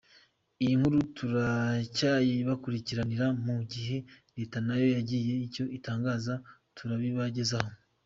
[0.63, 3.97] Iyi nkuru turacyayibakurikiranira mu gihe
[4.37, 6.33] leta nayo yagira icyo itangaza
[6.77, 7.71] turabibagezaho.